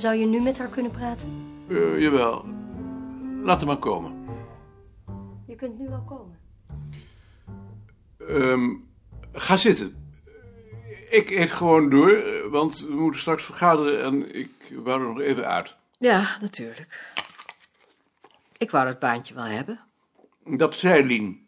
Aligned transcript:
Zou 0.00 0.14
je 0.14 0.26
nu 0.26 0.40
met 0.40 0.58
haar 0.58 0.68
kunnen 0.68 0.90
praten? 0.92 1.28
Eh, 1.68 2.00
jawel. 2.00 2.44
Laat 3.42 3.58
hem 3.58 3.68
maar 3.68 3.78
komen. 3.78 4.26
Je 5.46 5.54
kunt 5.54 5.78
nu 5.78 5.88
wel 5.88 6.02
komen. 6.02 6.38
Ehm, 8.18 8.74
ga 9.32 9.56
zitten. 9.56 10.10
Ik 11.10 11.30
eet 11.30 11.50
gewoon 11.50 11.90
door, 11.90 12.22
want 12.50 12.78
we 12.80 12.94
moeten 12.94 13.20
straks 13.20 13.44
vergaderen 13.44 14.02
en 14.02 14.34
ik 14.34 14.50
wou 14.82 15.00
er 15.00 15.06
nog 15.06 15.20
even 15.20 15.46
uit. 15.46 15.76
Ja, 15.98 16.36
natuurlijk. 16.40 17.14
Ik 18.58 18.70
wou 18.70 18.86
dat 18.86 18.98
baantje 18.98 19.34
wel 19.34 19.44
hebben. 19.44 19.80
Dat 20.44 20.74
zei 20.74 21.04
Lien. 21.04 21.46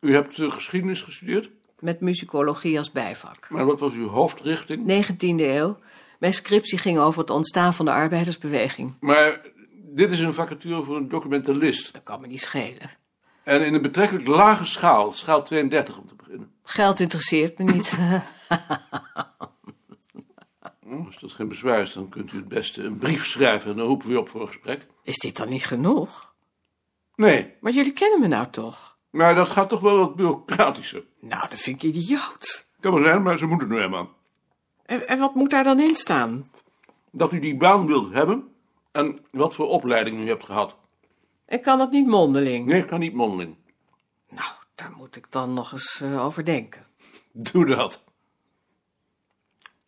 U 0.00 0.12
hebt 0.14 0.38
eh, 0.38 0.50
geschiedenis 0.50 1.02
gestudeerd, 1.02 1.50
Met 1.80 2.00
muzikologie 2.00 2.78
als 2.78 2.90
bijvak. 2.92 3.46
maar 3.50 3.64
wat 3.66 3.80
was 3.80 3.94
uw 3.94 4.08
hoofdrichting? 4.08 5.06
19e 5.06 5.40
eeuw. 5.40 5.78
Mijn 6.18 6.32
scriptie 6.32 6.78
ging 6.78 6.98
over 6.98 7.20
het 7.20 7.30
ontstaan 7.30 7.74
van 7.74 7.84
de 7.84 7.92
arbeidersbeweging. 7.92 8.94
Maar 9.00 9.40
dit 9.94 10.10
is 10.10 10.20
een 10.20 10.34
vacature 10.34 10.82
voor 10.82 10.96
een 10.96 11.08
documentalist. 11.08 11.92
Dat 11.92 12.02
kan 12.02 12.20
me 12.20 12.26
niet 12.26 12.40
schelen. 12.40 12.90
En 13.44 13.64
in 13.64 13.74
een 13.74 13.82
betrekkelijk 13.82 14.26
lage 14.26 14.64
schaal, 14.64 15.12
schaal 15.12 15.42
32 15.42 15.98
om 15.98 16.08
te 16.08 16.14
beginnen. 16.14 16.52
Geld 16.62 17.00
interesseert 17.00 17.58
me 17.58 17.64
niet. 17.72 17.92
Als 21.06 21.20
dat 21.20 21.32
geen 21.32 21.48
bezwaar 21.48 21.80
is, 21.82 21.92
dan 21.92 22.08
kunt 22.08 22.32
u 22.32 22.36
het 22.36 22.48
beste 22.48 22.82
een 22.82 22.98
brief 22.98 23.26
schrijven 23.26 23.70
en 23.70 23.76
dan 23.76 23.86
roepen 23.86 24.08
we 24.08 24.18
op 24.18 24.28
voor 24.28 24.40
een 24.40 24.46
gesprek. 24.46 24.86
Is 25.02 25.16
dit 25.18 25.36
dan 25.36 25.48
niet 25.48 25.64
genoeg? 25.64 26.34
Nee, 27.14 27.54
Maar 27.60 27.72
jullie 27.72 27.92
kennen 27.92 28.20
me 28.20 28.26
nou 28.26 28.50
toch? 28.50 28.98
Maar 29.10 29.34
dat 29.34 29.50
gaat 29.50 29.68
toch 29.68 29.80
wel 29.80 29.96
wat 29.96 30.16
bureaucratischer. 30.16 31.04
Nou, 31.20 31.48
dat 31.48 31.58
vind 31.58 31.82
ik 31.82 31.94
idioot. 31.94 32.66
Kan 32.80 32.92
wel 32.94 33.02
zijn, 33.02 33.22
maar 33.22 33.38
ze 33.38 33.46
moeten 33.46 33.68
nu 33.68 33.74
helemaal. 33.74 34.10
En, 34.86 35.08
en 35.08 35.18
wat 35.18 35.34
moet 35.34 35.50
daar 35.50 35.64
dan 35.64 35.80
in 35.80 35.96
staan? 35.96 36.50
Dat 37.10 37.32
u 37.32 37.38
die 37.38 37.56
baan 37.56 37.86
wilt 37.86 38.12
hebben 38.12 38.48
en 38.92 39.18
wat 39.30 39.54
voor 39.54 39.68
opleiding 39.68 40.20
u 40.20 40.28
hebt 40.28 40.44
gehad. 40.44 40.76
Ik 41.48 41.62
kan 41.62 41.78
dat 41.78 41.90
niet 41.90 42.06
mondeling. 42.06 42.66
Nee, 42.66 42.84
kan 42.84 43.00
niet 43.00 43.14
mondeling. 43.14 43.56
Nou, 44.28 44.50
daar 44.74 44.92
moet 44.96 45.16
ik 45.16 45.26
dan 45.30 45.54
nog 45.54 45.72
eens 45.72 46.00
eh, 46.00 46.24
over 46.24 46.44
denken. 46.44 46.86
Doe 47.32 47.66
dat. 47.66 48.04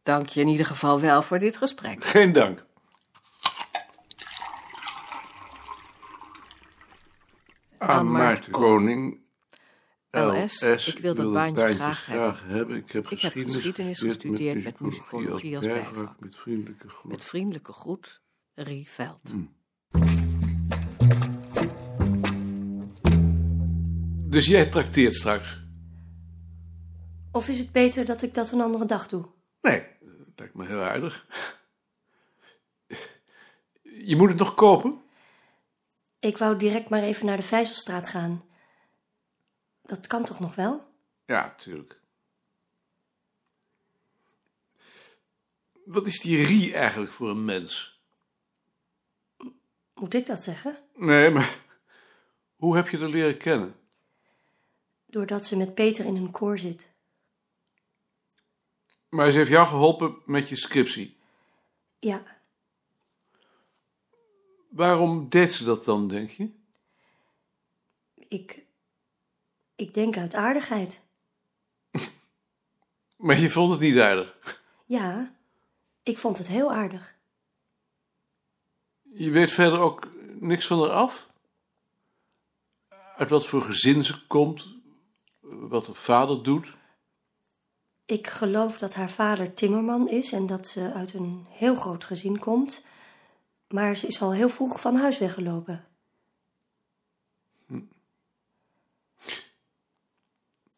Dank 0.02 0.26
je 0.26 0.40
in 0.40 0.48
ieder 0.48 0.66
geval 0.66 1.00
wel 1.00 1.22
voor 1.22 1.38
dit 1.38 1.56
gesprek. 1.56 2.04
Geen 2.04 2.32
dank. 2.32 2.64
Aan 7.82 8.10
Maarten 8.10 8.52
Koning. 8.52 9.20
LS, 10.10 10.62
ik 10.86 10.98
wil 10.98 11.14
dat 11.14 11.32
baantje 11.32 11.74
graag 11.74 12.42
hebben. 12.46 12.76
Ik 12.76 12.92
heb 12.92 13.06
geschiedenis, 13.06 13.54
geschiedenis 13.54 13.98
gestudeerd 13.98 14.64
met 14.64 14.80
muzikologie 14.80 15.56
als 15.56 15.66
bijvak. 15.66 16.20
Met 16.20 16.36
vriendelijke 16.36 16.88
groet. 16.88 17.10
Met 17.10 17.24
vriendelijke 17.24 17.72
groet, 17.72 18.20
Rie 18.54 18.88
Veld. 18.88 19.34
Dus 24.30 24.46
jij 24.46 24.66
trakteert 24.66 25.14
straks? 25.14 25.64
Of 27.32 27.48
is 27.48 27.58
het 27.58 27.72
beter 27.72 28.04
dat 28.04 28.22
ik 28.22 28.34
dat 28.34 28.52
een 28.52 28.60
andere 28.60 28.84
dag 28.84 29.08
doe? 29.08 29.26
Nee, 29.60 29.86
dat 30.00 30.32
lijkt 30.36 30.54
me 30.54 30.66
heel 30.66 30.82
aardig. 30.82 31.26
Je 33.82 34.16
moet 34.16 34.28
het 34.28 34.38
nog 34.38 34.54
kopen? 34.54 35.00
Ik 36.22 36.38
wou 36.38 36.56
direct 36.56 36.88
maar 36.88 37.02
even 37.02 37.26
naar 37.26 37.36
de 37.36 37.42
Vijzelstraat 37.42 38.08
gaan. 38.08 38.44
Dat 39.82 40.06
kan 40.06 40.24
toch 40.24 40.40
nog 40.40 40.54
wel? 40.54 40.92
Ja, 41.26 41.54
tuurlijk. 41.54 42.00
Wat 45.84 46.06
is 46.06 46.20
die 46.20 46.44
Rie 46.44 46.74
eigenlijk 46.74 47.12
voor 47.12 47.30
een 47.30 47.44
mens? 47.44 48.00
Moet 49.94 50.14
ik 50.14 50.26
dat 50.26 50.42
zeggen? 50.42 50.78
Nee, 50.94 51.30
maar 51.30 51.58
hoe 52.56 52.76
heb 52.76 52.88
je 52.88 52.98
haar 52.98 53.08
leren 53.08 53.36
kennen? 53.36 53.76
Doordat 55.06 55.46
ze 55.46 55.56
met 55.56 55.74
Peter 55.74 56.04
in 56.04 56.16
een 56.16 56.30
koor 56.30 56.58
zit. 56.58 56.90
Maar 59.08 59.30
ze 59.30 59.38
heeft 59.38 59.50
jou 59.50 59.66
geholpen 59.66 60.22
met 60.26 60.48
je 60.48 60.56
scriptie. 60.56 61.16
Ja, 61.98 62.41
Waarom 64.72 65.28
deed 65.28 65.52
ze 65.52 65.64
dat 65.64 65.84
dan, 65.84 66.08
denk 66.08 66.30
je? 66.30 66.50
ik. 68.32 68.64
Ik 69.76 69.94
denk 69.94 70.16
uit 70.16 70.34
aardigheid. 70.34 71.00
Maar 73.16 73.38
je 73.38 73.50
vond 73.50 73.70
het 73.70 73.80
niet 73.80 73.98
aardig. 73.98 74.60
Ja, 74.86 75.34
ik 76.02 76.18
vond 76.18 76.38
het 76.38 76.48
heel 76.48 76.72
aardig. 76.72 77.14
Je 79.02 79.30
weet 79.30 79.50
verder 79.50 79.78
ook 79.78 80.08
niks 80.40 80.66
van 80.66 80.80
haar 80.80 80.90
af? 80.90 81.28
Uit 83.16 83.30
wat 83.30 83.46
voor 83.46 83.62
gezin 83.62 84.04
ze 84.04 84.26
komt? 84.26 84.76
Wat 85.40 85.86
haar 85.86 85.94
vader 85.94 86.42
doet? 86.42 86.76
Ik 88.04 88.26
geloof 88.26 88.78
dat 88.78 88.94
haar 88.94 89.10
vader 89.10 89.54
timmerman 89.54 90.08
is 90.08 90.32
en 90.32 90.46
dat 90.46 90.66
ze 90.66 90.92
uit 90.92 91.14
een 91.14 91.46
heel 91.48 91.74
groot 91.74 92.04
gezin 92.04 92.38
komt. 92.38 92.84
Maar 93.72 93.96
ze 93.96 94.06
is 94.06 94.20
al 94.20 94.32
heel 94.32 94.48
vroeg 94.48 94.80
van 94.80 94.96
huis 94.96 95.18
weggelopen. 95.18 95.86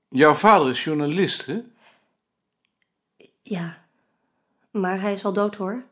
Jouw 0.08 0.34
vader 0.34 0.70
is 0.70 0.84
journalist, 0.84 1.46
hè? 1.46 1.62
Ja, 3.42 3.86
maar 4.70 5.00
hij 5.00 5.12
is 5.12 5.24
al 5.24 5.32
dood 5.32 5.54
hoor. 5.54 5.84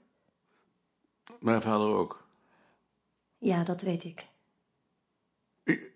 Mijn 1.41 1.63
vader 1.63 1.87
ook. 1.87 2.27
Ja, 3.39 3.65
dat 3.65 3.81
weet 3.81 4.05
ik. 4.05 4.27
Ik 5.63 5.93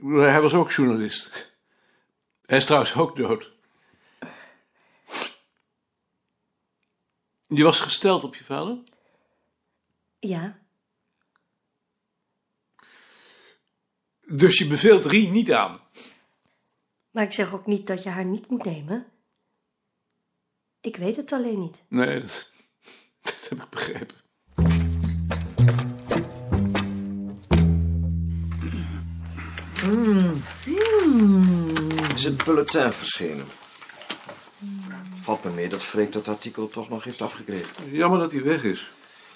Hij 0.00 0.40
was 0.40 0.54
ook 0.54 0.70
journalist. 0.70 1.52
Hij 2.46 2.56
is 2.56 2.64
trouwens 2.64 2.94
ook 2.94 3.16
dood. 3.16 3.52
Je 7.46 7.64
was 7.64 7.80
gesteld 7.80 8.24
op 8.24 8.34
je 8.34 8.44
vader? 8.44 8.78
Ja, 10.20 10.58
Dus 14.30 14.58
je 14.58 14.66
beveelt 14.66 15.04
Rie 15.04 15.28
niet 15.28 15.52
aan? 15.52 15.80
maar 17.10 17.24
ik 17.24 17.32
zeg 17.32 17.54
ook 17.54 17.66
niet 17.66 17.86
dat 17.86 18.02
je 18.02 18.08
haar 18.08 18.24
niet 18.24 18.48
moet 18.50 18.64
nemen. 18.64 19.06
Ik 20.80 20.96
weet 20.96 21.16
het 21.16 21.32
alleen 21.32 21.58
niet. 21.60 21.84
Nee, 21.88 22.20
dat, 22.20 22.50
dat 23.22 23.46
heb 23.48 23.62
ik 23.62 23.70
begrepen. 23.70 24.16
is 32.14 32.24
het 32.24 32.44
bulletin 32.44 32.92
verschenen. 32.92 33.46
Valt 35.22 35.44
me 35.44 35.50
mee 35.50 35.68
dat 35.68 35.84
Freek 35.84 36.12
dat 36.12 36.28
artikel 36.28 36.68
toch 36.68 36.88
nog 36.88 37.04
heeft 37.04 37.22
afgekregen. 37.22 37.92
Jammer 37.92 38.18
dat 38.18 38.32
hij 38.32 38.42
weg 38.42 38.64
is. 38.64 38.90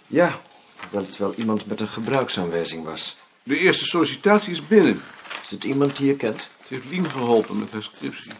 Ja, 0.06 0.40
hoewel 0.82 1.02
het 1.02 1.16
wel 1.16 1.34
iemand 1.34 1.66
met 1.66 1.80
een 1.80 1.88
gebruiksaanwijzing 1.88 2.84
was. 2.84 3.16
De 3.42 3.58
eerste 3.58 3.84
sollicitatie 3.84 4.50
is 4.50 4.66
binnen. 4.66 5.02
Is 5.42 5.50
het 5.50 5.64
iemand 5.64 5.96
die 5.96 6.06
je 6.06 6.16
kent? 6.16 6.50
Ze 6.66 6.74
heeft 6.74 6.88
Lien 6.88 7.10
geholpen 7.10 7.58
met 7.58 7.70
haar 7.72 7.82
scriptie. 7.82 8.32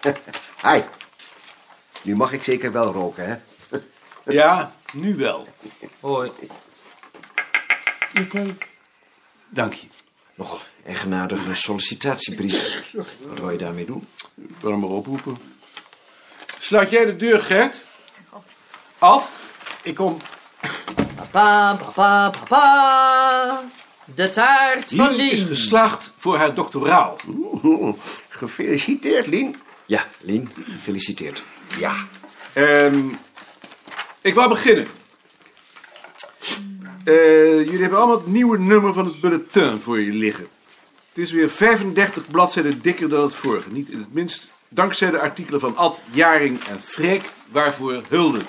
Hi. 0.66 0.80
Nu 2.02 2.16
mag 2.16 2.32
ik 2.32 2.44
zeker 2.44 2.72
wel 2.72 2.92
roken, 2.92 3.28
hè? 3.28 3.36
Ja, 4.32 4.74
nu 4.92 5.16
wel. 5.16 5.46
Hoi. 6.00 6.32
Je 8.12 8.26
thee. 8.26 8.56
Dank 9.48 9.72
je. 9.72 9.86
Nogal 10.34 10.60
eigenaardige 10.84 11.54
sollicitatiebrief. 11.54 12.92
Wat 12.92 13.38
wil 13.38 13.50
je 13.50 13.58
daarmee 13.58 13.84
doen? 13.84 14.06
Ik 14.34 14.54
wil 14.60 14.70
hem 14.70 14.80
maar 14.80 14.90
oproepen. 14.90 15.36
Sluit 16.60 16.90
jij 16.90 17.04
de 17.04 17.16
deur, 17.16 17.40
Gert? 17.40 17.84
Ad? 18.98 19.28
Ik 19.82 19.94
kom. 19.94 20.20
Papa, 21.34 21.74
papa, 21.74 22.30
papa. 22.30 23.62
De 24.14 24.30
taart 24.30 24.84
van 24.94 25.14
Lien 25.14 25.30
is 25.30 25.38
Lien. 25.38 25.46
geslaagd 25.46 26.12
voor 26.16 26.36
haar 26.36 26.54
doctoraal. 26.54 27.16
Oeh, 27.28 27.94
Gefeliciteerd, 28.28 29.26
Lien. 29.26 29.56
Ja, 29.86 30.06
Lien, 30.20 30.48
gefeliciteerd. 30.64 31.42
Ja. 31.78 31.94
Ehm, 32.52 33.08
ik 34.20 34.34
wou 34.34 34.48
beginnen. 34.48 34.86
Eh, 37.04 37.64
jullie 37.64 37.80
hebben 37.80 37.98
allemaal 37.98 38.16
het 38.16 38.26
nieuwe 38.26 38.58
nummer 38.58 38.92
van 38.92 39.04
het 39.04 39.20
bulletin 39.20 39.80
voor 39.80 40.00
je 40.00 40.12
liggen. 40.12 40.46
Het 41.08 41.18
is 41.18 41.30
weer 41.30 41.50
35 41.50 42.30
bladzijden 42.30 42.82
dikker 42.82 43.08
dan 43.08 43.22
het 43.22 43.34
vorige. 43.34 43.70
Niet 43.70 43.88
in 43.88 43.98
het 43.98 44.14
minst 44.14 44.48
dankzij 44.68 45.10
de 45.10 45.20
artikelen 45.20 45.60
van 45.60 45.76
Ad, 45.76 46.00
Jaring 46.10 46.64
en 46.64 46.80
Freek, 46.80 47.30
waarvoor 47.50 48.02
hulde. 48.08 48.40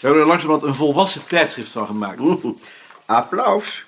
We 0.00 0.06
hebben 0.06 0.22
er 0.22 0.28
langzamerhand 0.28 0.68
een 0.68 0.74
volwassen 0.74 1.26
tijdschrift 1.26 1.70
van 1.70 1.86
gemaakt. 1.86 2.20
Applaus. 3.06 3.86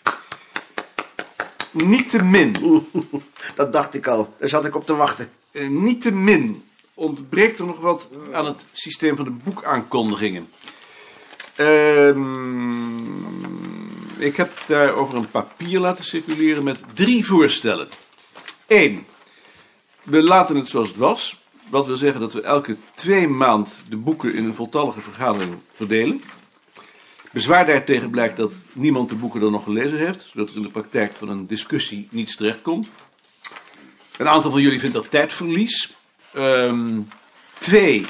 Niet 1.71 2.11
te 2.11 2.23
min. 2.23 2.57
Dat 3.57 3.73
dacht 3.73 3.95
ik 3.95 4.07
al. 4.07 4.35
Daar 4.39 4.49
zat 4.49 4.65
ik 4.65 4.75
op 4.75 4.87
te 4.87 4.95
wachten. 4.95 5.31
Eh, 5.51 5.69
niet 5.69 6.03
te 6.03 6.13
min 6.13 6.63
ontbreekt 6.95 7.59
er 7.59 7.67
nog 7.67 7.81
wat 7.81 8.09
aan 8.33 8.45
het 8.45 8.67
systeem 8.73 9.17
van 9.17 9.25
de 9.25 9.31
boekaankondigingen. 9.31 10.51
Ehm, 11.57 12.21
ik 14.19 14.37
heb 14.37 14.51
daarover 14.67 15.17
een 15.17 15.31
papier 15.31 15.81
laten 15.81 16.05
circuleren 16.05 16.65
met 16.65 16.79
drie 16.95 17.27
voorstellen. 17.27 17.89
Eén, 18.67 19.07
we 20.03 20.23
laten 20.23 20.57
het 20.57 20.69
zoals 20.69 20.89
het 20.89 20.97
was. 20.97 21.40
Wat 21.71 21.87
wil 21.87 21.97
zeggen 21.97 22.21
dat 22.21 22.33
we 22.33 22.43
elke 22.43 22.77
twee 22.95 23.29
maand 23.29 23.75
de 23.89 23.97
boeken 23.97 24.35
in 24.35 24.45
een 24.45 24.55
voltallige 24.55 25.01
vergadering 25.01 25.55
verdelen. 25.73 26.23
Bezwaar 27.33 27.67
daartegen 27.67 28.11
blijkt 28.11 28.37
dat 28.37 28.53
niemand 28.73 29.09
de 29.09 29.15
boeken 29.15 29.41
dan 29.41 29.53
nog 29.53 29.65
gelezen 29.65 29.99
heeft, 29.99 30.27
zodat 30.33 30.51
er 30.51 30.57
in 30.57 30.63
de 30.63 30.71
praktijk 30.71 31.13
van 31.13 31.29
een 31.29 31.47
discussie 31.47 32.09
niets 32.11 32.37
terechtkomt. 32.37 32.89
Een 34.17 34.29
aantal 34.29 34.51
van 34.51 34.61
jullie 34.61 34.79
vindt 34.79 34.95
dat 34.95 35.11
tijdverlies. 35.11 35.95
Ehm, 36.33 37.01
twee, 37.59 38.07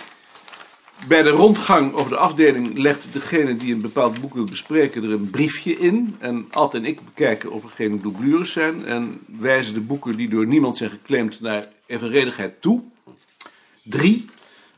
bij 1.06 1.22
de 1.22 1.30
rondgang 1.30 1.92
over 1.92 2.10
de 2.10 2.16
afdeling 2.16 2.78
legt 2.78 3.12
degene 3.12 3.54
die 3.54 3.74
een 3.74 3.80
bepaald 3.80 4.20
boek 4.20 4.34
wil 4.34 4.44
bespreken 4.44 5.04
er 5.04 5.10
een 5.10 5.30
briefje 5.30 5.78
in. 5.78 6.16
En 6.18 6.46
Ad 6.50 6.74
en 6.74 6.84
ik 6.84 7.04
bekijken 7.04 7.52
of 7.52 7.62
er 7.62 7.70
geen 7.70 8.00
doublures 8.00 8.52
zijn. 8.52 8.86
En 8.86 9.20
wijzen 9.38 9.74
de 9.74 9.80
boeken 9.80 10.16
die 10.16 10.28
door 10.28 10.46
niemand 10.46 10.76
zijn 10.76 10.90
geclaimd 10.90 11.40
naar 11.40 11.68
evenredigheid 11.86 12.60
toe. 12.60 12.82
Drie, 13.82 14.28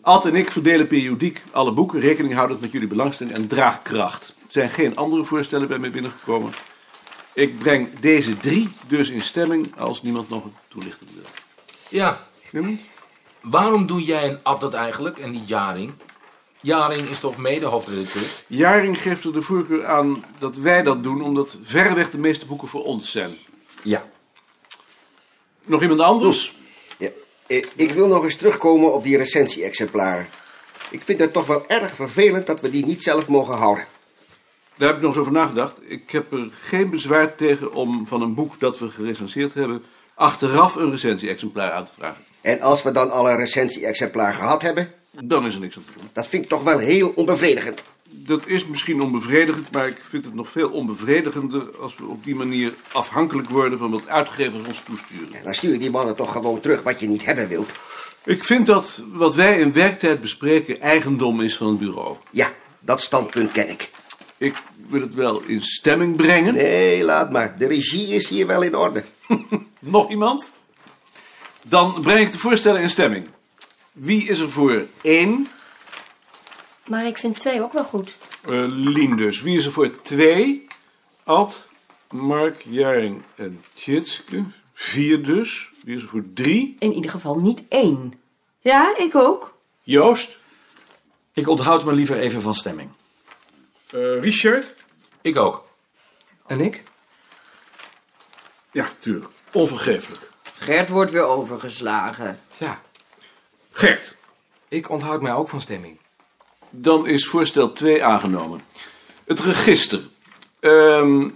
Ad 0.01 0.27
en 0.27 0.35
ik 0.35 0.51
verdelen 0.51 0.87
periodiek 0.87 1.43
alle 1.51 1.73
boeken, 1.73 2.01
rekening 2.01 2.35
houdend 2.35 2.61
met 2.61 2.73
jullie 2.73 2.89
belangstelling 2.89 3.37
en 3.37 3.47
draagkracht. 3.47 4.29
Er 4.29 4.53
zijn 4.53 4.71
geen 4.71 4.97
andere 4.97 5.25
voorstellen 5.25 5.69
bij 5.69 5.79
mij 5.79 5.91
binnengekomen. 5.91 6.53
Ik 7.33 7.59
breng 7.59 8.01
deze 8.01 8.37
drie 8.37 8.73
dus 8.87 9.11
in 9.11 9.21
stemming 9.21 9.79
als 9.79 10.03
niemand 10.03 10.29
nog 10.29 10.45
een 10.45 10.55
toelichting 10.69 11.11
wil. 11.15 11.25
Ja, 11.89 12.27
Slim? 12.49 12.81
waarom 13.41 13.87
doe 13.87 14.03
jij 14.03 14.23
en 14.23 14.41
Ad 14.43 14.61
dat 14.61 14.75
eigenlijk 14.75 15.19
en 15.19 15.31
niet 15.31 15.49
Jaring? 15.49 15.93
Jaring 16.61 17.09
is 17.09 17.19
toch 17.19 17.37
mede 17.37 17.67
hoofdredacteur? 17.67 18.23
Jaring 18.47 19.03
geeft 19.03 19.25
er 19.25 19.33
de 19.33 19.43
voorkeur 19.43 19.87
aan 19.87 20.25
dat 20.39 20.57
wij 20.57 20.83
dat 20.83 21.03
doen, 21.03 21.23
omdat 21.23 21.57
verreweg 21.63 22.11
de 22.11 22.19
meeste 22.19 22.47
boeken 22.47 22.69
voor 22.69 22.85
ons 22.85 23.11
zijn. 23.11 23.39
Ja. 23.83 24.05
Nog 25.65 25.83
iemand 25.83 26.01
anders? 26.01 26.55
Eh, 27.53 27.65
Ik 27.75 27.93
wil 27.93 28.07
nog 28.09 28.25
eens 28.25 28.37
terugkomen 28.37 28.95
op 28.95 29.03
die 29.03 29.17
recensie-exemplaren. 29.17 30.27
Ik 30.91 31.03
vind 31.05 31.21
het 31.21 31.33
toch 31.33 31.47
wel 31.47 31.67
erg 31.69 31.95
vervelend 31.95 32.47
dat 32.47 32.61
we 32.61 32.71
die 32.71 32.87
niet 32.87 33.03
zelf 33.03 33.29
mogen 33.29 33.55
houden. 33.55 33.85
Daar 34.77 34.89
heb 34.89 34.97
ik 34.97 35.03
nog 35.03 35.11
eens 35.11 35.21
over 35.21 35.33
nagedacht. 35.33 35.79
Ik 35.83 36.11
heb 36.11 36.33
er 36.33 36.49
geen 36.61 36.91
bezwaar 36.91 37.35
tegen 37.35 37.73
om 37.73 38.07
van 38.07 38.23
een 38.23 38.35
boek 38.35 38.61
dat 38.61 38.79
we 38.79 38.91
gerecenseerd 38.91 39.55
hebben... 39.55 39.83
achteraf 40.15 40.75
een 40.75 40.91
recensie-exemplaar 40.91 41.71
aan 41.73 41.85
te 41.85 41.93
vragen. 41.99 42.25
En 42.41 42.61
als 42.61 42.83
we 42.83 42.93
dan 42.93 43.11
al 43.11 43.29
een 43.31 43.37
recensie-exemplaar 43.37 44.33
gehad 44.33 44.63
hebben, 44.63 44.93
Dan 45.11 45.47
is 45.47 45.55
er 45.55 45.61
niks 45.61 45.77
aan 45.77 45.83
te 45.85 45.93
doen. 45.97 46.09
dat 46.13 46.27
vind 46.29 46.43
ik 46.43 46.49
toch 46.49 46.63
wel 46.63 46.79
heel 46.79 47.13
onbevredigend. 47.15 47.85
Dat 48.15 48.47
is 48.47 48.67
misschien 48.67 49.01
onbevredigend, 49.01 49.71
maar 49.71 49.87
ik 49.87 50.01
vind 50.09 50.25
het 50.25 50.35
nog 50.35 50.49
veel 50.49 50.69
onbevredigender... 50.69 51.77
als 51.79 51.97
we 51.97 52.07
op 52.07 52.25
die 52.25 52.35
manier 52.35 52.73
afhankelijk 52.93 53.49
worden 53.49 53.79
van 53.79 53.91
wat 53.91 54.09
uitgevers 54.09 54.67
ons 54.67 54.83
toesturen. 54.83 55.45
Dan 55.45 55.55
stuur 55.55 55.73
je 55.73 55.79
die 55.79 55.91
mannen 55.91 56.17
toch 56.17 56.33
gewoon 56.33 56.61
terug 56.61 56.83
wat 56.83 57.01
je 57.01 57.09
niet 57.09 57.25
hebben 57.25 57.49
wilt. 57.49 57.71
Ik 58.25 58.45
vind 58.45 58.67
dat 58.67 59.03
wat 59.13 59.35
wij 59.35 59.61
in 59.61 59.73
werktijd 59.73 60.21
bespreken 60.21 60.81
eigendom 60.81 61.41
is 61.41 61.57
van 61.57 61.67
het 61.67 61.79
bureau. 61.79 62.17
Ja, 62.31 62.51
dat 62.81 63.03
standpunt 63.03 63.53
ken 63.53 63.69
ik. 63.69 63.91
Ik 64.37 64.63
wil 64.89 65.01
het 65.01 65.15
wel 65.15 65.43
in 65.47 65.63
stemming 65.63 66.17
brengen. 66.17 66.55
Nee, 66.55 67.05
laat 67.05 67.31
maar. 67.31 67.59
De 67.59 67.67
regie 67.67 68.07
is 68.07 68.29
hier 68.29 68.47
wel 68.47 68.63
in 68.63 68.77
orde. 68.77 69.03
Nog 69.79 70.11
iemand? 70.11 70.53
Dan 71.63 72.01
breng 72.01 72.27
ik 72.27 72.33
de 72.33 72.39
voorstellen 72.39 72.81
in 72.81 72.91
stemming. 72.91 73.27
Wie 73.93 74.29
is 74.29 74.39
er 74.39 74.51
voor 74.51 74.87
één? 75.03 75.49
Maar 76.93 77.07
ik 77.07 77.19
vind 77.19 77.41
twee 77.41 77.63
ook 77.63 77.73
wel 77.73 77.85
goed. 77.85 78.17
Eh 78.43 78.65
Lien 78.69 79.17
dus. 79.17 79.41
Wie 79.41 79.57
is 79.57 79.65
er 79.65 79.73
voor 79.73 80.01
twee? 80.03 80.67
Ad, 81.25 81.69
Mark, 82.11 82.63
Jaring 82.69 83.23
en 83.35 83.65
Tjitske. 83.75 84.45
Vier 84.75 85.25
dus. 85.25 85.71
Wie 85.85 85.97
is 85.97 86.03
er 86.03 86.09
voor 86.09 86.25
drie? 86.35 86.77
In 86.79 86.93
ieder 86.93 87.11
geval 87.11 87.39
niet 87.39 87.63
één. 87.69 88.21
Ja, 88.61 88.95
ik 88.99 89.15
ook. 89.15 89.55
Joost. 89.83 90.39
Ik 91.33 91.49
onthoud 91.49 91.85
me 91.85 91.93
liever 91.93 92.17
even 92.17 92.43
van 92.43 92.55
stemming. 92.55 92.91
Eh, 93.91 94.21
Richard. 94.21 94.85
Ik 95.21 95.37
ook. 95.37 95.65
En 96.47 96.61
ik? 96.61 96.83
Ja, 98.73 98.89
tuurlijk. 98.99 99.33
Onvergeeflijk. 99.53 100.31
Gert 100.59 100.89
wordt 100.89 101.11
weer 101.11 101.25
overgeslagen. 101.25 102.41
Ja, 102.57 102.81
Gert. 103.71 104.17
ik 104.69 104.91
onthoud 104.91 105.23
mij 105.23 105.33
ook 105.33 105.49
van 105.49 105.61
stemming. 105.61 106.01
Dan 106.75 107.07
is 107.07 107.27
voorstel 107.27 107.73
2 107.73 108.05
aangenomen. 108.05 108.61
Het 109.25 109.41
register. 109.41 110.01
Ehm, 110.61 111.29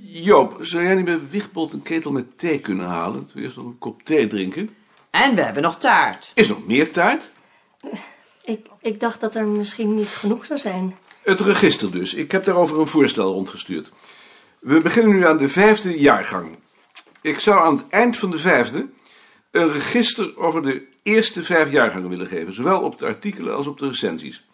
Joop, 0.00 0.56
zou 0.60 0.82
jij 0.82 0.94
niet 0.94 1.04
bij 1.04 1.20
Wigbold 1.30 1.72
een 1.72 1.82
ketel 1.82 2.10
met 2.10 2.38
thee 2.38 2.60
kunnen 2.60 2.86
halen? 2.86 3.20
Dat 3.20 3.32
we 3.32 3.40
eerst 3.40 3.56
nog 3.56 3.64
een 3.64 3.78
kop 3.78 4.02
thee 4.02 4.26
drinken. 4.26 4.70
En 5.10 5.34
we 5.34 5.42
hebben 5.42 5.62
nog 5.62 5.78
taart. 5.78 6.30
Is 6.34 6.48
nog 6.48 6.66
meer 6.66 6.92
taart? 6.92 7.32
Ik, 8.44 8.66
ik 8.80 9.00
dacht 9.00 9.20
dat 9.20 9.34
er 9.34 9.46
misschien 9.46 9.94
niet 9.94 10.08
genoeg 10.08 10.44
zou 10.44 10.58
zijn. 10.58 10.96
Het 11.22 11.40
register 11.40 11.90
dus. 11.90 12.14
Ik 12.14 12.32
heb 12.32 12.44
daarover 12.44 12.80
een 12.80 12.86
voorstel 12.86 13.32
rondgestuurd. 13.32 13.90
We 14.58 14.80
beginnen 14.80 15.12
nu 15.12 15.26
aan 15.26 15.36
de 15.36 15.48
vijfde 15.48 15.98
jaargang. 15.98 16.56
Ik 17.20 17.40
zou 17.40 17.60
aan 17.60 17.76
het 17.76 17.88
eind 17.88 18.16
van 18.18 18.30
de 18.30 18.38
vijfde 18.38 18.86
een 19.50 19.72
register 19.72 20.36
over 20.36 20.62
de 20.62 20.86
eerste 21.02 21.44
vijf 21.44 21.70
jaargangen 21.70 22.08
willen 22.08 22.26
geven. 22.26 22.54
Zowel 22.54 22.80
op 22.80 22.98
de 22.98 23.06
artikelen 23.06 23.56
als 23.56 23.66
op 23.66 23.78
de 23.78 23.86
recensies. 23.86 24.44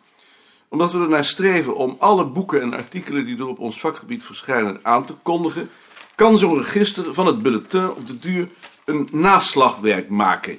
Omdat 0.75 0.93
we 0.93 0.99
ernaar 0.99 1.25
streven 1.25 1.76
om 1.76 1.97
alle 1.99 2.25
boeken 2.25 2.61
en 2.62 2.75
artikelen 2.75 3.26
die 3.26 3.38
er 3.38 3.47
op 3.47 3.59
ons 3.59 3.81
vakgebied 3.81 4.25
verschijnen 4.25 4.81
aan 4.82 5.05
te 5.05 5.12
kondigen, 5.12 5.71
kan 6.15 6.38
zo'n 6.38 6.56
register 6.56 7.15
van 7.15 7.26
het 7.26 7.43
bulletin 7.43 7.91
op 7.91 8.06
de 8.06 8.19
duur 8.19 8.49
een 8.84 9.08
naslagwerk 9.13 10.08
maken. 10.08 10.58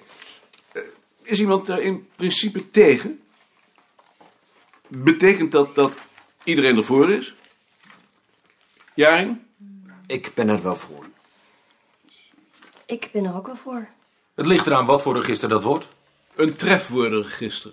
Eh, 0.71 0.81
Is 1.21 1.39
iemand 1.39 1.65
daar 1.65 1.79
in 1.79 2.07
principe 2.15 2.71
tegen? 2.71 3.21
Betekent 4.87 5.51
dat 5.51 5.75
dat 5.75 5.97
iedereen 6.43 6.77
ervoor 6.77 7.09
is? 7.09 7.35
Jaring? 8.93 9.37
Ik 10.07 10.31
ben 10.33 10.49
er 10.49 10.61
wel 10.61 10.75
voor. 10.75 11.05
Ik 12.85 13.09
ben 13.11 13.25
er 13.25 13.35
ook 13.35 13.45
wel 13.45 13.55
voor. 13.55 13.87
Het 14.35 14.45
ligt 14.45 14.67
eraan 14.67 14.85
wat 14.85 15.01
voor 15.01 15.15
register 15.15 15.49
dat 15.49 15.63
wordt. 15.63 15.87
Een 16.35 16.55
trefwoordenregister. 16.55 17.71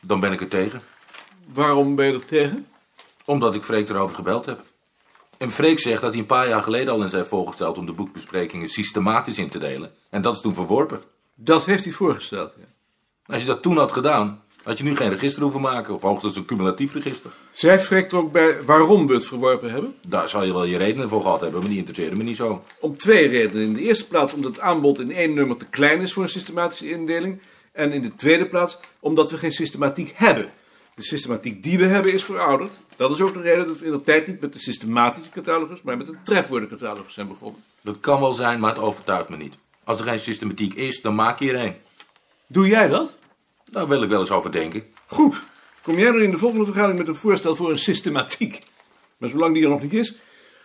Dan 0.00 0.20
ben 0.20 0.32
ik 0.32 0.40
er 0.40 0.48
tegen. 0.48 0.82
Waarom 1.52 1.94
ben 1.94 2.06
je 2.06 2.12
er 2.12 2.26
tegen? 2.26 2.66
Omdat 3.24 3.54
ik 3.54 3.62
Freek 3.62 3.88
erover 3.88 4.16
gebeld 4.16 4.46
heb. 4.46 4.64
En 5.38 5.50
Freek 5.50 5.78
zegt 5.78 6.00
dat 6.00 6.10
hij 6.10 6.20
een 6.20 6.26
paar 6.26 6.48
jaar 6.48 6.62
geleden 6.62 6.94
al 6.94 7.02
eens 7.02 7.12
heeft 7.12 7.28
voorgesteld 7.28 7.78
om 7.78 7.86
de 7.86 7.92
boekbesprekingen 7.92 8.68
systematisch 8.68 9.38
in 9.38 9.48
te 9.48 9.58
delen. 9.58 9.92
En 10.10 10.22
dat 10.22 10.34
is 10.34 10.40
toen 10.40 10.54
verworpen. 10.54 11.02
Dat 11.34 11.64
heeft 11.64 11.84
hij 11.84 11.92
voorgesteld. 11.92 12.52
Ja. 12.56 12.64
Als 13.26 13.40
je 13.40 13.48
dat 13.48 13.62
toen 13.62 13.76
had 13.76 13.92
gedaan, 13.92 14.42
had 14.62 14.78
je 14.78 14.84
nu 14.84 14.96
geen 14.96 15.08
register 15.08 15.42
hoeven 15.42 15.60
maken. 15.60 15.94
Of 15.94 16.02
hoogstens 16.02 16.36
een 16.36 16.44
cumulatief 16.44 16.94
register. 16.94 17.30
Zij 17.52 17.80
vreekt 17.80 18.12
er 18.12 18.18
ook 18.18 18.32
bij 18.32 18.62
waarom 18.62 19.06
we 19.06 19.14
het 19.14 19.26
verworpen 19.26 19.70
hebben. 19.70 19.94
Daar 20.06 20.28
zou 20.28 20.46
je 20.46 20.52
wel 20.52 20.64
je 20.64 20.76
redenen 20.76 21.08
voor 21.08 21.22
gehad 21.22 21.40
hebben, 21.40 21.60
maar 21.60 21.68
die 21.68 21.78
interesseerde 21.78 22.16
me 22.16 22.22
niet 22.22 22.36
zo. 22.36 22.64
Om 22.80 22.96
twee 22.96 23.28
redenen. 23.28 23.66
In 23.66 23.74
de 23.74 23.80
eerste 23.80 24.06
plaats 24.06 24.32
omdat 24.32 24.50
het 24.50 24.60
aanbod 24.60 25.00
in 25.00 25.12
één 25.12 25.34
nummer 25.34 25.56
te 25.56 25.66
klein 25.66 26.00
is 26.00 26.12
voor 26.12 26.22
een 26.22 26.28
systematische 26.28 26.90
indeling. 26.90 27.40
En 27.72 27.92
in 27.92 28.02
de 28.02 28.14
tweede 28.14 28.46
plaats 28.46 28.78
omdat 29.00 29.30
we 29.30 29.38
geen 29.38 29.52
systematiek 29.52 30.12
hebben. 30.14 30.50
De 30.94 31.02
systematiek 31.02 31.62
die 31.62 31.78
we 31.78 31.84
hebben 31.84 32.12
is 32.12 32.24
verouderd. 32.24 32.72
Dat 32.96 33.10
is 33.10 33.20
ook 33.20 33.34
de 33.34 33.40
reden 33.40 33.66
dat 33.66 33.78
we 33.78 33.86
in 33.86 33.92
de 33.92 34.02
tijd 34.02 34.26
niet 34.26 34.40
met 34.40 34.52
de 34.52 34.58
systematische 34.58 35.30
catalogus, 35.30 35.82
maar 35.82 35.96
met 35.96 36.08
een 36.08 36.18
trefwoordencatalogus 36.24 37.14
zijn 37.14 37.28
begonnen. 37.28 37.62
Dat 37.82 38.00
kan 38.00 38.20
wel 38.20 38.32
zijn, 38.32 38.60
maar 38.60 38.74
het 38.74 38.82
overtuigt 38.82 39.28
me 39.28 39.36
niet. 39.36 39.54
Als 39.84 40.00
er 40.00 40.06
geen 40.06 40.18
systematiek 40.18 40.74
is, 40.74 41.00
dan 41.00 41.14
maak 41.14 41.38
je 41.38 41.52
er 41.52 41.64
een. 41.64 41.74
Doe 42.46 42.66
jij 42.66 42.88
dat? 42.88 43.16
Daar 43.70 43.88
wil 43.88 44.02
ik 44.02 44.08
wel 44.08 44.20
eens 44.20 44.30
over 44.30 44.52
denken. 44.52 44.82
Goed. 45.06 45.42
Kom 45.82 45.98
jij 45.98 46.10
dan 46.10 46.20
in 46.20 46.30
de 46.30 46.38
volgende 46.38 46.64
vergadering 46.64 46.98
met 46.98 47.08
een 47.08 47.14
voorstel 47.14 47.56
voor 47.56 47.70
een 47.70 47.78
systematiek? 47.78 48.62
Maar 49.16 49.28
zolang 49.28 49.54
die 49.54 49.62
er 49.62 49.68
nog 49.68 49.82
niet 49.82 49.92
is, 49.92 50.14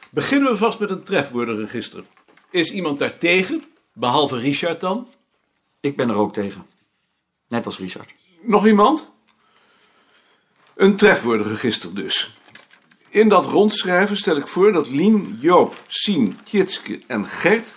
beginnen 0.09 0.51
we 0.51 0.57
vast 0.57 0.79
met 0.79 0.89
een 0.89 1.03
trefwoordenregister. 1.03 2.03
Is 2.49 2.71
iemand 2.71 2.99
daar 2.99 3.17
tegen? 3.17 3.63
Behalve 3.93 4.37
Richard 4.37 4.79
dan? 4.79 5.07
Ik 5.79 5.95
ben 5.95 6.09
er 6.09 6.15
ook 6.15 6.33
tegen. 6.33 6.65
Net 7.47 7.65
als 7.65 7.77
Richard. 7.77 8.13
Nog 8.41 8.67
iemand? 8.67 9.11
Een 10.79 10.95
trefwoordenregister 10.95 11.95
dus. 11.95 12.37
In 13.09 13.29
dat 13.29 13.45
rondschrijven 13.45 14.17
stel 14.17 14.37
ik 14.37 14.47
voor 14.47 14.71
dat 14.71 14.89
Lien, 14.89 15.37
Joop, 15.41 15.81
Sien, 15.87 16.39
Tjitske 16.43 17.01
en 17.07 17.25
Gert 17.25 17.75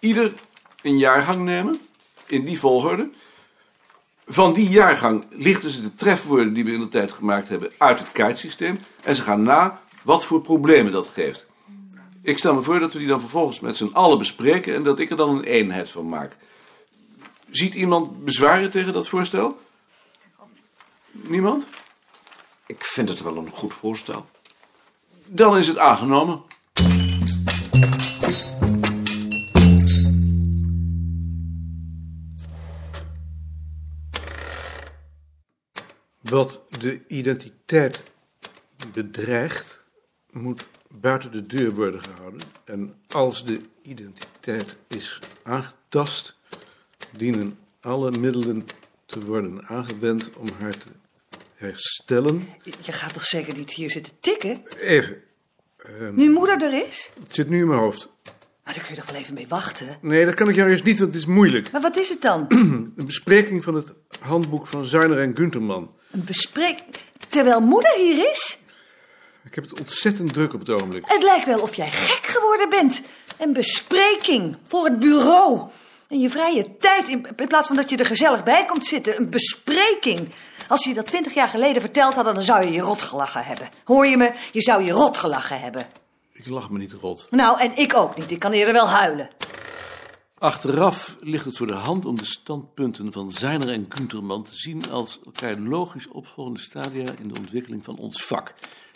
ieder 0.00 0.34
een 0.82 0.98
jaargang 0.98 1.44
nemen, 1.44 1.80
in 2.26 2.44
die 2.44 2.58
volgorde. 2.58 3.10
Van 4.26 4.52
die 4.52 4.68
jaargang 4.68 5.24
lichten 5.30 5.70
ze 5.70 5.82
de 5.82 5.94
trefwoorden 5.94 6.52
die 6.52 6.64
we 6.64 6.72
in 6.72 6.80
de 6.80 6.88
tijd 6.88 7.12
gemaakt 7.12 7.48
hebben 7.48 7.72
uit 7.78 7.98
het 7.98 8.12
kaartsysteem 8.12 8.84
en 9.02 9.14
ze 9.14 9.22
gaan 9.22 9.42
na 9.42 9.80
wat 10.02 10.24
voor 10.24 10.40
problemen 10.40 10.92
dat 10.92 11.08
geeft. 11.12 11.46
Ik 12.22 12.38
stel 12.38 12.54
me 12.54 12.62
voor 12.62 12.78
dat 12.78 12.92
we 12.92 12.98
die 12.98 13.08
dan 13.08 13.20
vervolgens 13.20 13.60
met 13.60 13.76
z'n 13.76 13.90
allen 13.92 14.18
bespreken 14.18 14.74
en 14.74 14.82
dat 14.82 14.98
ik 14.98 15.10
er 15.10 15.16
dan 15.16 15.36
een 15.36 15.44
eenheid 15.44 15.90
van 15.90 16.08
maak. 16.08 16.36
Ziet 17.50 17.74
iemand 17.74 18.24
bezwaren 18.24 18.70
tegen 18.70 18.92
dat 18.92 19.08
voorstel? 19.08 19.60
Niemand? 21.10 21.66
Ik 22.72 22.84
vind 22.84 23.08
het 23.08 23.22
wel 23.22 23.36
een 23.36 23.50
goed 23.50 23.74
voorstel. 23.74 24.26
Dan 25.26 25.56
is 25.56 25.68
het 25.68 25.78
aangenomen. 25.78 26.42
Wat 36.20 36.62
de 36.68 37.06
identiteit 37.06 38.02
bedreigt, 38.92 39.84
moet 40.30 40.66
buiten 40.88 41.32
de 41.32 41.46
deur 41.46 41.74
worden 41.74 42.02
gehouden. 42.02 42.40
En 42.64 42.94
als 43.08 43.44
de 43.44 43.60
identiteit 43.82 44.76
is 44.88 45.18
aangetast, 45.42 46.36
dienen 47.10 47.58
alle 47.80 48.10
middelen 48.10 48.64
te 49.06 49.20
worden 49.20 49.66
aangewend 49.66 50.36
om 50.36 50.48
haar 50.58 50.78
te 50.78 50.88
herstellen. 51.62 52.48
Je 52.80 52.92
gaat 52.92 53.12
toch 53.14 53.24
zeker 53.24 53.56
niet 53.56 53.70
hier 53.70 53.90
zitten 53.90 54.12
tikken? 54.20 54.62
Even, 54.80 55.22
Nu 56.14 56.30
moeder 56.30 56.62
er 56.62 56.86
is? 56.88 57.10
het 57.22 57.34
zit 57.34 57.48
nu 57.48 57.60
in 57.60 57.66
mijn 57.68 57.80
hoofd. 57.80 58.10
Maar 58.64 58.74
daar 58.74 58.82
kun 58.84 58.94
je 58.94 59.00
toch 59.00 59.10
wel 59.10 59.20
even 59.20 59.34
mee 59.34 59.48
wachten? 59.48 59.98
Nee, 60.00 60.24
dat 60.24 60.34
kan 60.34 60.48
ik 60.48 60.54
jou 60.54 60.68
juist 60.68 60.84
niet, 60.84 60.98
want 60.98 61.12
het 61.12 61.20
is 61.20 61.26
moeilijk. 61.26 61.70
Maar 61.72 61.80
wat 61.80 61.96
is 61.98 62.08
het 62.08 62.22
dan? 62.22 62.44
Een 62.96 63.06
bespreking 63.06 63.64
van 63.64 63.74
het 63.74 63.92
handboek 64.20 64.66
van 64.66 64.86
Zuiner 64.86 65.20
en 65.20 65.36
Gunterman. 65.36 65.94
Een 66.10 66.24
bespreek... 66.24 66.78
Terwijl 67.28 67.60
moeder 67.60 67.92
hier 67.96 68.30
is? 68.30 68.58
Ik 69.44 69.54
heb 69.54 69.64
het 69.64 69.80
ontzettend 69.80 70.32
druk 70.32 70.52
op 70.54 70.60
het 70.60 70.70
ogenblik. 70.70 71.02
Het 71.06 71.22
lijkt 71.22 71.46
wel 71.46 71.60
of 71.60 71.74
jij 71.74 71.90
gek 71.90 72.26
geworden 72.26 72.68
bent. 72.68 73.00
Een 73.38 73.52
bespreking 73.52 74.56
voor 74.66 74.84
het 74.84 74.98
bureau. 74.98 75.70
In 76.08 76.20
je 76.20 76.30
vrije 76.30 76.76
tijd, 76.76 77.08
in, 77.08 77.26
in 77.36 77.48
plaats 77.48 77.66
van 77.66 77.76
dat 77.76 77.90
je 77.90 77.96
er 77.96 78.06
gezellig 78.06 78.42
bij 78.42 78.64
komt 78.64 78.86
zitten. 78.86 79.16
Een 79.20 79.30
bespreking. 79.30 80.28
Als 80.72 80.84
je 80.84 80.94
dat 80.94 81.06
twintig 81.06 81.34
jaar 81.34 81.48
geleden 81.48 81.82
verteld 81.82 82.14
had, 82.14 82.24
dan 82.24 82.42
zou 82.42 82.66
je 82.66 82.72
je 82.72 82.80
rot 82.80 83.02
gelachen 83.02 83.44
hebben. 83.44 83.68
Hoor 83.84 84.06
je 84.06 84.16
me? 84.16 84.32
Je 84.52 84.62
zou 84.62 84.84
je 84.84 84.92
rot 84.92 85.16
gelachen 85.16 85.60
hebben. 85.60 85.82
Ik 86.32 86.48
lach 86.48 86.70
me 86.70 86.78
niet 86.78 86.92
rot. 86.92 87.26
Nou, 87.30 87.60
en 87.60 87.76
ik 87.76 87.96
ook 87.96 88.16
niet. 88.16 88.30
Ik 88.30 88.38
kan 88.38 88.52
eerder 88.52 88.74
wel 88.74 88.88
huilen. 88.88 89.28
Achteraf 90.38 91.16
ligt 91.20 91.44
het 91.44 91.56
voor 91.56 91.66
de 91.66 91.72
hand 91.72 92.06
om 92.06 92.18
de 92.18 92.24
standpunten 92.24 93.12
van 93.12 93.30
Zijner 93.30 93.68
en 93.68 93.86
Gunterman 93.88 94.42
te 94.42 94.54
zien 94.54 94.90
als 94.90 95.20
elkaar 95.24 95.58
logisch 95.58 96.08
opvolgende 96.08 96.60
stadia 96.60 97.06
in 97.20 97.28
de 97.28 97.38
ontwikkeling 97.38 97.84
van 97.84 97.98
ons 97.98 98.24
vak. 98.24 98.54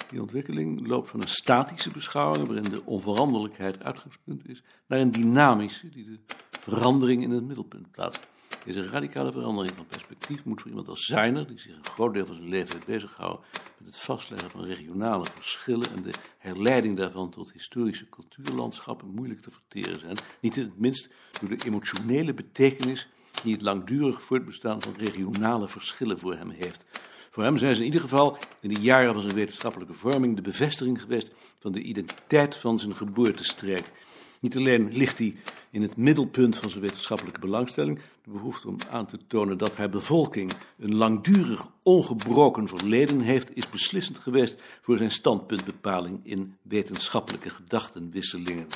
Die 0.09 0.21
ontwikkeling 0.21 0.87
loopt 0.87 1.11
van 1.11 1.21
een 1.23 1.28
statische 1.28 1.90
beschouwing, 1.90 2.47
waarin 2.47 2.71
de 2.71 2.83
onveranderlijkheid 2.85 3.85
uitgangspunt 3.85 4.49
is, 4.49 4.62
naar 4.87 4.99
een 4.99 5.11
dynamische, 5.11 5.88
die 5.88 6.04
de 6.04 6.18
verandering 6.61 7.23
in 7.23 7.30
het 7.30 7.45
middelpunt 7.45 7.90
plaatst. 7.90 8.21
Deze 8.66 8.88
radicale 8.88 9.32
verandering 9.32 9.76
van 9.76 9.87
perspectief 9.87 10.44
moet 10.44 10.61
voor 10.61 10.70
iemand 10.70 10.88
als 10.88 11.04
Zijner, 11.04 11.46
die 11.46 11.58
zich 11.58 11.76
een 11.76 11.85
groot 11.85 12.14
deel 12.14 12.26
van 12.26 12.35
zijn 12.35 12.49
leven 12.49 12.73
heeft 12.73 12.87
bezighouden 12.87 13.40
met 13.78 13.94
het 13.94 14.02
vastleggen 14.02 14.50
van 14.50 14.64
regionale 14.64 15.26
verschillen 15.35 15.90
en 15.90 16.02
de 16.02 16.11
herleiding 16.38 16.96
daarvan 16.96 17.30
tot 17.30 17.52
historische 17.52 18.08
cultuurlandschappen, 18.08 19.08
moeilijk 19.08 19.40
te 19.40 19.50
verteren 19.50 20.00
zijn. 20.00 20.16
Niet 20.40 20.56
in 20.56 20.62
het 20.62 20.78
minst 20.78 21.08
door 21.40 21.49
de 21.49 21.66
emotionele 21.66 22.35
betekenis 22.35 23.08
die 23.42 23.52
het 23.52 23.62
langdurig 23.62 24.23
voortbestaan 24.23 24.82
van 24.82 24.94
regionale 24.96 25.68
verschillen 25.68 26.18
voor 26.18 26.37
hem 26.37 26.50
heeft. 26.50 26.85
Voor 27.30 27.42
hem 27.42 27.58
zijn 27.58 27.75
ze 27.75 27.80
in 27.80 27.87
ieder 27.87 28.00
geval 28.00 28.38
in 28.61 28.75
de 28.75 28.80
jaren 28.80 29.12
van 29.12 29.23
zijn 29.23 29.35
wetenschappelijke 29.35 29.94
vorming 29.94 30.37
de 30.37 30.42
bevestiging 30.42 31.00
geweest 31.00 31.30
van 31.58 31.73
de 31.73 31.80
identiteit 31.80 32.56
van 32.56 32.78
zijn 32.78 32.94
geboortestreek. 32.94 33.92
Niet 34.40 34.56
alleen 34.56 34.92
ligt 34.92 35.18
hij 35.18 35.36
in 35.70 35.82
het 35.82 35.96
middelpunt 35.96 36.56
van 36.56 36.70
zijn 36.70 36.82
wetenschappelijke 36.82 37.40
belangstelling, 37.40 37.98
de 38.24 38.30
behoefte 38.30 38.68
om 38.68 38.76
aan 38.90 39.06
te 39.06 39.18
tonen 39.26 39.58
dat 39.58 39.76
haar 39.76 39.88
bevolking 39.88 40.52
een 40.78 40.94
langdurig 40.94 41.66
ongebroken 41.82 42.68
verleden 42.68 43.20
heeft, 43.20 43.56
is 43.56 43.70
beslissend 43.70 44.18
geweest 44.18 44.56
voor 44.80 44.96
zijn 44.96 45.10
standpuntbepaling 45.10 46.20
in 46.22 46.56
wetenschappelijke 46.62 47.50
gedachtenwisselingen. 47.50 48.66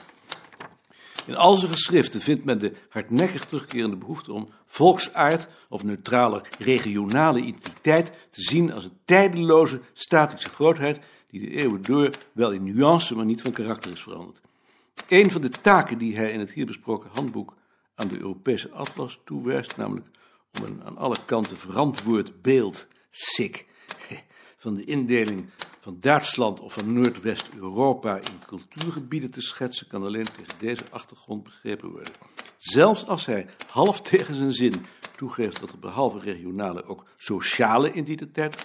In 1.27 1.37
al 1.37 1.57
zijn 1.57 1.73
geschriften 1.73 2.21
vindt 2.21 2.45
men 2.45 2.59
de 2.59 2.73
hardnekkig 2.89 3.45
terugkerende 3.45 3.97
behoefte 3.97 4.33
om 4.33 4.49
volksaard 4.67 5.47
of 5.69 5.85
neutrale 5.85 6.43
regionale 6.59 7.41
identiteit 7.41 8.13
te 8.31 8.43
zien 8.43 8.73
als 8.73 8.85
een 8.85 8.99
tijdeloze 9.05 9.81
statische 9.93 10.51
grootheid 10.51 11.01
die 11.31 11.41
de 11.41 11.51
eeuwen 11.51 11.83
door 11.83 12.11
wel 12.33 12.51
in 12.51 12.65
nuance, 12.65 13.15
maar 13.15 13.25
niet 13.25 13.43
van 13.43 13.53
karakter 13.53 13.93
is 13.93 14.03
veranderd. 14.03 14.41
Een 15.09 15.31
van 15.31 15.41
de 15.41 15.49
taken 15.49 15.99
die 15.99 16.17
hij 16.17 16.33
in 16.33 16.41
het 16.41 16.53
hier 16.53 16.67
besproken 16.67 17.11
handboek 17.13 17.57
aan 17.95 18.09
de 18.09 18.19
Europese 18.19 18.71
atlas 18.71 19.21
toewijst, 19.25 19.77
namelijk 19.77 20.07
om 20.59 20.65
een 20.65 20.85
aan 20.85 20.97
alle 20.97 21.25
kanten 21.25 21.57
verantwoord 21.57 22.43
beeld, 22.43 22.89
sick, 23.11 23.67
van 24.57 24.75
de 24.75 24.85
indeling 24.85 25.51
van 25.81 25.97
Duitsland 26.01 26.61
of 26.61 26.73
van 26.73 26.93
Noordwest-Europa 26.93 28.17
in 28.17 28.39
cultuurgebieden 28.47 29.31
te 29.31 29.41
schetsen, 29.41 29.87
kan 29.87 30.03
alleen 30.03 30.25
tegen 30.37 30.59
deze 30.59 30.85
achtergrond 30.91 31.43
begrepen 31.43 31.91
worden. 31.91 32.13
Zelfs 32.57 33.07
als 33.07 33.27
hij 33.27 33.47
half 33.67 34.01
tegen 34.01 34.35
zijn 34.35 34.53
zin 34.53 34.75
toegeeft 35.17 35.61
dat 35.61 35.71
er 35.71 35.79
behalve 35.79 36.19
regionale 36.19 36.85
ook 36.85 37.05
sociale 37.17 37.93
identiteit, 37.93 38.65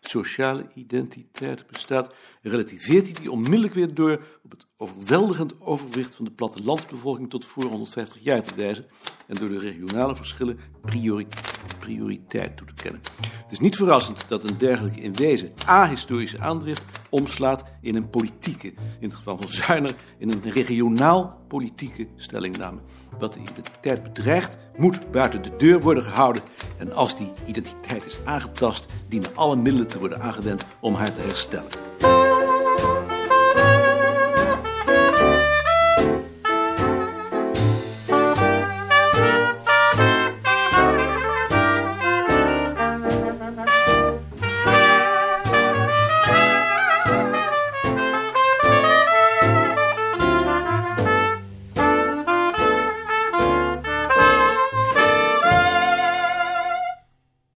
sociale 0.00 0.66
identiteit 0.74 1.66
bestaat, 1.66 2.14
relativeert 2.42 3.04
hij 3.04 3.14
die 3.14 3.30
onmiddellijk 3.30 3.74
weer 3.74 3.94
door 3.94 4.24
op 4.42 4.50
het 4.50 4.66
overweldigend 4.76 5.60
overwicht 5.60 6.14
van 6.14 6.24
de 6.24 6.30
plattelandsbevolking 6.30 7.30
tot 7.30 7.44
voor 7.44 7.64
150 7.64 8.22
jaar 8.22 8.42
te 8.42 8.54
wijzen 8.54 8.86
en 9.26 9.34
door 9.34 9.48
de 9.48 9.58
regionale 9.58 10.16
verschillen 10.16 10.58
priori 10.80 11.26
prioriteit 11.78 12.56
toe 12.56 12.66
te 12.66 12.82
kennen. 12.82 13.00
Het 13.42 13.52
is 13.52 13.58
niet 13.58 13.76
verrassend 13.76 14.28
dat 14.28 14.50
een 14.50 14.58
dergelijke 14.58 15.00
in 15.00 15.14
wezen 15.14 15.52
ahistorische 15.66 16.40
aandrift 16.40 16.82
omslaat 17.10 17.64
in 17.80 17.96
een 17.96 18.10
politieke, 18.10 18.68
in 19.00 19.08
het 19.08 19.14
geval 19.14 19.36
van 19.36 19.48
Zuiner, 19.48 19.94
in 20.18 20.30
een 20.30 20.52
regionaal 20.52 21.44
politieke 21.48 22.06
stellingname. 22.16 22.80
Wat 23.18 23.32
de 23.32 23.40
identiteit 23.40 24.02
bedreigt, 24.02 24.56
moet 24.76 25.10
buiten 25.10 25.42
de 25.42 25.56
deur 25.56 25.80
worden 25.80 26.02
gehouden. 26.02 26.42
En 26.78 26.92
als 26.92 27.16
die 27.16 27.32
identiteit 27.46 28.06
is 28.06 28.18
aangetast, 28.24 28.86
dienen 29.08 29.36
alle 29.36 29.56
middelen 29.56 29.88
te 29.88 29.98
worden 29.98 30.20
aangewend 30.20 30.66
om 30.80 30.94
haar 30.94 31.12
te 31.12 31.20
herstellen. 31.20 31.83